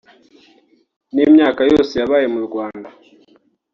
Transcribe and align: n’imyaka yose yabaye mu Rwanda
n’imyaka 1.13 1.61
yose 1.71 1.93
yabaye 2.01 2.25
mu 2.33 2.39
Rwanda 2.47 2.89